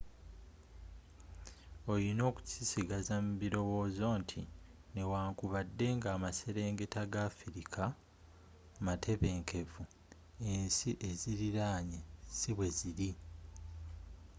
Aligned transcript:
olina 1.91 2.21
okukisigaza 2.29 3.15
mu 3.25 3.33
bilowozo 3.41 4.03
nti 4.21 4.41
newankubadde 4.93 5.87
nga 5.97 6.07
amaselengeta 6.15 7.01
ga 7.11 7.19
afirika 7.29 7.83
matebenkevu 8.85 9.83
ensi 10.53 10.89
ezziriranye 11.09 11.99
si 12.37 12.49
bwezili 12.55 13.09